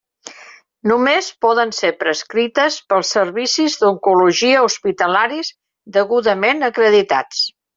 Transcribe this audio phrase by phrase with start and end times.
[0.91, 5.53] Només poden ser prescrites pels servicis d'oncologia hospitalaris
[5.99, 7.47] degudament acreditats.